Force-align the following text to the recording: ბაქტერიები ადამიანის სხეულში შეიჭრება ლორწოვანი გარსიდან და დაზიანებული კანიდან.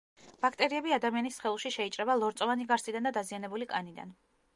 ბაქტერიები 0.43 0.93
ადამიანის 0.95 1.37
სხეულში 1.41 1.71
შეიჭრება 1.75 2.15
ლორწოვანი 2.21 2.67
გარსიდან 2.73 3.09
და 3.09 3.13
დაზიანებული 3.19 3.69
კანიდან. 3.75 4.15